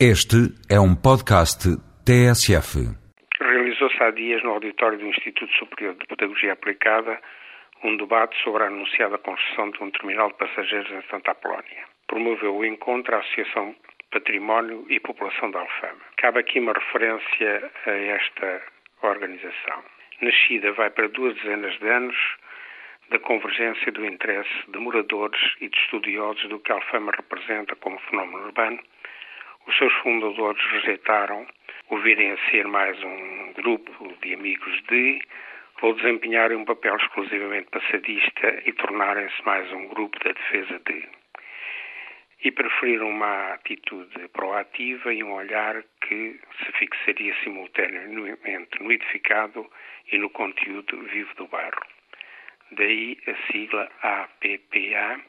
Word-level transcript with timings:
Este 0.00 0.50
é 0.68 0.80
um 0.80 0.96
podcast 0.96 1.70
TSF. 2.02 2.82
Realizou-se 3.40 4.02
há 4.02 4.10
dias 4.10 4.42
no 4.42 4.50
auditório 4.50 4.98
do 4.98 5.06
Instituto 5.06 5.52
Superior 5.54 5.94
de 5.94 6.04
Pedagogia 6.08 6.52
Aplicada 6.52 7.20
um 7.84 7.96
debate 7.96 8.34
sobre 8.42 8.64
a 8.64 8.66
anunciada 8.66 9.18
construção 9.18 9.70
de 9.70 9.80
um 9.84 9.92
terminal 9.92 10.30
de 10.30 10.34
passageiros 10.34 10.90
em 10.90 11.00
Santa 11.08 11.30
Apolónia. 11.30 11.84
Promoveu 12.08 12.56
o 12.56 12.64
encontro 12.64 13.14
a 13.14 13.20
Associação 13.20 13.72
Património 14.10 14.84
e 14.88 14.98
População 14.98 15.52
da 15.52 15.60
Alfama. 15.60 16.02
Cabe 16.16 16.40
aqui 16.40 16.58
uma 16.58 16.72
referência 16.72 17.70
a 17.86 17.90
esta 17.90 18.62
organização. 19.00 19.80
Nascida 20.20 20.72
vai 20.72 20.90
para 20.90 21.06
duas 21.06 21.36
dezenas 21.36 21.78
de 21.78 21.88
anos 21.88 22.16
da 23.10 23.20
convergência 23.20 23.92
do 23.92 24.04
interesse 24.04 24.50
de 24.66 24.76
moradores 24.76 25.40
e 25.60 25.68
de 25.68 25.78
estudiosos 25.78 26.48
do 26.48 26.58
que 26.58 26.72
a 26.72 26.74
Alfama 26.74 27.12
representa 27.12 27.76
como 27.76 27.96
fenómeno 28.10 28.46
urbano 28.46 28.80
os 29.66 29.76
seus 29.78 29.92
fundadores 29.94 30.62
rejeitaram 30.70 31.46
o 31.90 31.98
virem 31.98 32.32
a 32.32 32.50
ser 32.50 32.66
mais 32.66 33.00
um 33.02 33.52
grupo 33.54 34.14
de 34.22 34.34
amigos 34.34 34.82
de, 34.88 35.20
ou 35.82 35.94
desempenharem 35.94 36.56
um 36.56 36.64
papel 36.64 36.96
exclusivamente 36.96 37.70
passadista 37.70 38.62
e 38.66 38.72
tornarem-se 38.72 39.44
mais 39.44 39.70
um 39.72 39.86
grupo 39.88 40.18
da 40.24 40.32
defesa 40.32 40.80
de. 40.86 41.08
E 42.42 42.50
preferiram 42.50 43.08
uma 43.08 43.54
atitude 43.54 44.28
proativa 44.28 45.12
e 45.12 45.22
um 45.22 45.32
olhar 45.32 45.82
que 46.02 46.38
se 46.58 46.72
fixaria 46.72 47.34
simultaneamente 47.42 48.82
no 48.82 48.92
edificado 48.92 49.68
e 50.12 50.18
no 50.18 50.30
conteúdo 50.30 51.02
vivo 51.04 51.34
do 51.36 51.46
bairro. 51.46 51.82
Daí 52.72 53.18
a 53.26 53.52
sigla 53.52 53.90
APPA, 54.02 55.20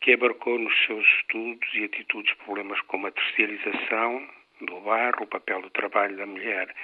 que 0.00 0.12
abarcou 0.12 0.58
nos 0.58 0.74
seus 0.86 1.04
estudos 1.04 1.68
e 1.74 1.84
atitudes 1.84 2.34
problemas 2.44 2.80
como 2.82 3.06
a 3.06 3.10
terceirização 3.10 4.28
do 4.60 4.80
barro, 4.80 5.22
o 5.22 5.26
papel 5.26 5.62
do 5.62 5.70
trabalho 5.70 6.16
da 6.16 6.26
mulher 6.26 6.74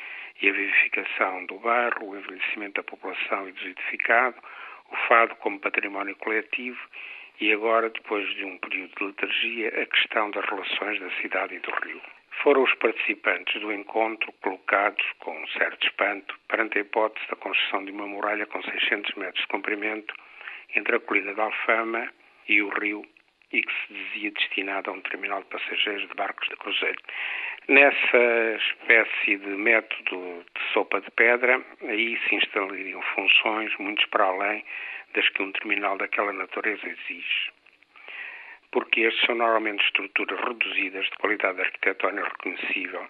e 0.41 0.49
a 0.49 0.53
vivificação 0.53 1.47
do 1.47 1.59
barro, 1.59 2.11
o 2.11 2.17
envelhecimento 2.17 2.75
da 2.75 2.83
população 2.83 3.49
e 3.49 3.53
do 3.53 3.69
edificado, 3.69 4.37
o 4.91 4.97
fado 5.09 5.35
como 5.37 5.61
património 5.61 6.17
coletivo 6.17 6.79
e 7.41 7.53
agora, 7.53 7.91
depois 7.91 8.29
de 8.37 8.45
um 8.45 8.57
período 8.59 8.95
de 8.97 9.05
letargia, 9.05 9.69
a 9.69 9.87
questão 9.87 10.31
das 10.31 10.45
relações 10.45 11.01
da 11.01 11.11
cidade 11.21 11.57
e 11.57 11.59
do 11.59 11.71
rio. 11.83 12.01
Foram 12.43 12.63
os 12.63 12.75
participantes 12.75 13.61
do 13.61 13.73
encontro 13.73 14.33
colocados, 14.41 15.05
com 15.19 15.37
um 15.37 15.47
certo 15.49 15.87
espanto, 15.87 16.39
perante 16.49 16.79
a 16.79 16.81
hipótese 16.83 17.27
da 17.29 17.37
construção 17.37 17.85
de 17.85 17.91
uma 17.91 18.07
muralha 18.07 18.47
com 18.47 18.63
600 18.63 19.15
metros 19.15 19.41
de 19.41 19.49
comprimento 19.49 20.15
entre 20.77 20.97
a 20.97 21.01
colina 21.01 21.35
da 21.35 21.45
Alfama 21.45 22.09
e 22.49 22.63
o 22.63 22.69
rio 22.69 23.05
e 23.53 23.63
que 23.63 23.73
se 23.73 23.95
dizia 23.95 24.31
destinado 24.33 24.91
a 24.91 24.95
um 24.95 25.01
terminal 25.01 25.41
de 25.43 25.49
passageiros 25.49 26.09
de 26.09 26.15
barcos 26.15 26.49
de 26.49 26.57
cruzeiro. 26.57 26.99
Nessa 27.69 28.57
espécie 28.59 29.37
de 29.37 29.49
método 29.49 30.45
de 30.55 30.73
sopa 30.73 31.01
de 31.01 31.11
pedra, 31.13 31.65
aí 31.83 32.19
se 32.29 32.35
instalariam 32.35 33.01
funções 33.15 33.75
muitos 33.79 34.05
para 34.07 34.25
além 34.25 34.65
das 35.15 35.29
que 35.31 35.43
um 35.43 35.53
terminal 35.53 35.97
daquela 35.97 36.33
natureza 36.33 36.87
exige. 36.87 37.53
Porque 38.73 39.03
estes 39.03 39.25
são 39.25 39.37
normalmente 39.37 39.85
estruturas 39.85 40.41
reduzidas 40.41 41.07
de 41.07 41.17
qualidade 41.17 41.61
arquitetónica 41.61 42.29
reconhecível, 42.29 43.09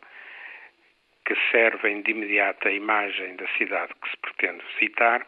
que 1.27 1.35
servem 1.51 2.03
de 2.03 2.11
imediata 2.11 2.71
imagem 2.71 3.35
da 3.37 3.49
cidade 3.57 3.93
que 3.95 4.11
se 4.11 4.17
pretende 4.19 4.63
visitar 4.75 5.27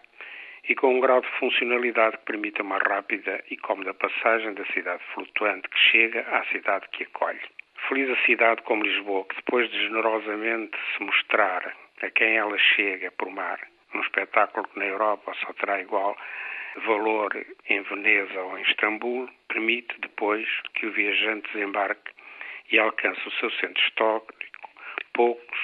e 0.68 0.74
com 0.74 0.94
um 0.94 1.00
grau 1.00 1.20
de 1.20 1.28
funcionalidade 1.38 2.16
que 2.18 2.24
permita 2.24 2.62
uma 2.62 2.78
rápida 2.78 3.42
e 3.50 3.56
cómoda 3.56 3.94
passagem 3.94 4.54
da 4.54 4.64
cidade 4.66 5.02
flutuante 5.14 5.68
que 5.68 5.78
chega 5.78 6.20
à 6.22 6.44
cidade 6.46 6.86
que 6.92 7.04
acolhe. 7.04 7.40
Feliz 7.88 8.10
a 8.10 8.26
cidade 8.26 8.62
como 8.62 8.82
Lisboa, 8.82 9.24
que 9.26 9.36
depois 9.36 9.70
de 9.70 9.78
generosamente 9.82 10.76
se 10.96 11.02
mostrar 11.02 11.76
a 12.02 12.10
quem 12.10 12.36
ela 12.36 12.58
chega 12.58 13.10
por 13.12 13.30
mar, 13.30 13.60
num 13.94 14.00
espetáculo 14.00 14.66
que 14.68 14.78
na 14.78 14.86
Europa 14.86 15.32
só 15.40 15.52
terá 15.52 15.80
igual 15.80 16.16
valor 16.84 17.30
em 17.68 17.80
Veneza 17.82 18.40
ou 18.40 18.58
em 18.58 18.62
Istambul, 18.62 19.28
permite 19.48 19.94
depois 20.00 20.46
que 20.74 20.86
o 20.86 20.92
viajante 20.92 21.50
desembarque 21.52 22.12
e 22.70 22.78
alcance 22.78 23.20
o 23.26 23.32
seu 23.32 23.50
centro 23.52 23.82
histórico 23.82 24.34
poucos 25.14 25.58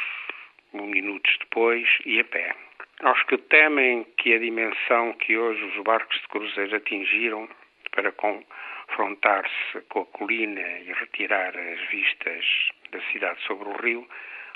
minutos 0.73 1.37
depois 1.41 1.87
e 2.07 2.21
a 2.21 2.25
pé. 2.25 2.55
Aos 3.03 3.21
que 3.25 3.37
temem 3.37 4.05
que 4.17 4.33
a 4.33 4.39
dimensão 4.39 5.13
que 5.15 5.37
hoje 5.37 5.61
os 5.65 5.83
barcos 5.83 6.21
de 6.21 6.29
cruzeiro 6.29 6.77
atingiram 6.77 7.49
para 7.91 8.13
confrontar-se 8.13 9.81
com 9.89 10.03
a 10.03 10.07
colina 10.07 10.61
e 10.61 10.93
retirar 10.93 11.49
as 11.49 11.81
vistas 11.89 12.45
da 12.93 13.01
cidade 13.11 13.43
sobre 13.43 13.69
o 13.69 13.77
rio, 13.83 14.09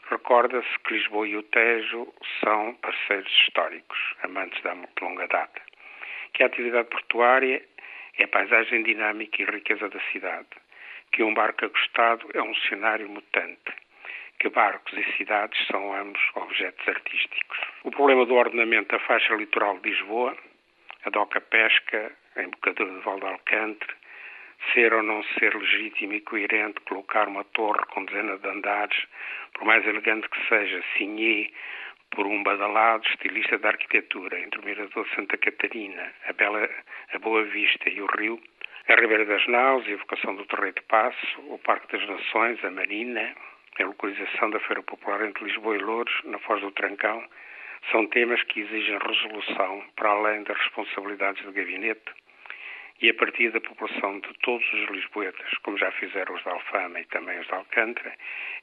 recorda-se 0.08 0.78
que 0.84 0.94
Lisboa 0.94 1.26
e 1.26 1.36
o 1.36 1.42
Tejo 1.42 2.06
são 2.38 2.74
parceiros 2.74 3.32
históricos, 3.32 3.98
amantes 4.22 4.62
da 4.62 4.76
longa 5.02 5.26
data, 5.26 5.60
que 6.32 6.44
a 6.44 6.46
atividade 6.46 6.88
portuária 6.88 7.60
é 8.16 8.22
a 8.22 8.28
paisagem 8.28 8.84
dinâmica 8.84 9.42
e 9.42 9.44
riqueza 9.44 9.88
da 9.88 10.00
cidade, 10.12 10.46
que 11.10 11.24
um 11.24 11.34
barco 11.34 11.64
acostado 11.64 12.28
é 12.32 12.40
um 12.40 12.54
cenário 12.68 13.08
mutante, 13.08 13.72
que 14.38 14.48
barcos 14.50 14.92
e 14.92 15.16
cidades 15.16 15.66
são 15.66 15.92
ambos 15.92 16.22
objetos 16.36 16.86
artísticos. 16.86 17.58
Problema 17.96 18.26
do 18.26 18.34
ordenamento 18.34 18.92
da 18.92 18.98
faixa 18.98 19.34
litoral 19.34 19.78
de 19.78 19.88
Lisboa, 19.88 20.36
a 21.06 21.08
doca 21.08 21.40
pesca, 21.40 22.12
a 22.36 22.42
embocadura 22.42 22.92
de 22.92 23.00
Val 23.00 23.18
de 23.18 23.24
Alcantre, 23.24 23.88
ser 24.70 24.92
ou 24.92 25.02
não 25.02 25.22
ser 25.38 25.54
legítimo 25.54 26.12
e 26.12 26.20
coerente 26.20 26.78
colocar 26.82 27.26
uma 27.26 27.42
torre 27.42 27.86
com 27.86 28.04
dezenas 28.04 28.38
de 28.42 28.48
andares, 28.48 29.06
por 29.54 29.64
mais 29.64 29.82
elegante 29.86 30.28
que 30.28 30.46
seja, 30.46 30.84
signé 30.98 31.48
por 32.10 32.26
um 32.26 32.42
badalado 32.42 33.08
estilista 33.08 33.56
da 33.56 33.70
arquitetura, 33.70 34.40
entre 34.40 34.60
o 34.60 34.64
Mirador 34.66 35.08
de 35.08 35.14
Santa 35.14 35.38
Catarina, 35.38 36.12
a, 36.28 36.34
Bela, 36.34 36.68
a 37.14 37.18
Boa 37.18 37.44
Vista 37.44 37.88
e 37.88 38.02
o 38.02 38.06
Rio, 38.18 38.38
a 38.88 38.94
Ribeira 38.94 39.24
das 39.24 39.46
Naus, 39.46 39.86
a 39.86 39.90
evocação 39.90 40.34
do 40.34 40.44
Torreio 40.44 40.74
de 40.74 40.82
Passo, 40.82 41.40
o 41.48 41.58
Parque 41.60 41.96
das 41.96 42.06
Nações, 42.06 42.62
a 42.62 42.70
Marina, 42.70 43.34
a 43.80 43.84
localização 43.84 44.50
da 44.50 44.60
Feira 44.60 44.82
Popular 44.82 45.24
entre 45.24 45.44
Lisboa 45.44 45.76
e 45.76 45.78
Louros, 45.78 46.14
na 46.24 46.38
Foz 46.40 46.60
do 46.60 46.70
Trancão, 46.72 47.24
são 47.90 48.06
temas 48.08 48.42
que 48.44 48.60
exigem 48.60 48.98
resolução 48.98 49.84
para 49.94 50.10
além 50.10 50.42
das 50.42 50.56
responsabilidades 50.58 51.44
do 51.44 51.52
gabinete 51.52 52.12
e 53.00 53.10
a 53.10 53.14
partir 53.14 53.50
da 53.50 53.60
população 53.60 54.20
de 54.20 54.32
todos 54.40 54.66
os 54.72 54.88
lisboetas, 54.90 55.50
como 55.62 55.76
já 55.76 55.90
fizeram 55.92 56.34
os 56.34 56.42
da 56.44 56.52
Alfama 56.52 57.00
e 57.00 57.04
também 57.06 57.38
os 57.38 57.46
de 57.46 57.52
Alcântara, 57.52 58.14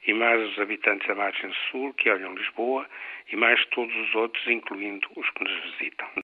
e 0.06 0.12
mais 0.12 0.42
os 0.50 0.58
habitantes 0.58 1.06
da 1.06 1.14
margem 1.14 1.52
sul 1.70 1.94
que 1.94 2.10
olham 2.10 2.34
Lisboa 2.34 2.86
e 3.30 3.36
mais 3.36 3.64
todos 3.66 3.94
os 3.94 4.14
outros, 4.14 4.46
incluindo 4.48 5.08
os 5.16 5.30
que 5.30 5.44
nos 5.44 5.62
visitam. 5.72 6.08